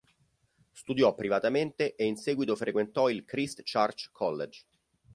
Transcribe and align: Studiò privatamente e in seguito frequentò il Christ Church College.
Studiò 0.71 1.13
privatamente 1.13 1.93
e 1.93 2.05
in 2.05 2.15
seguito 2.15 2.55
frequentò 2.55 3.07
il 3.07 3.23
Christ 3.23 3.61
Church 3.63 4.09
College. 4.11 4.63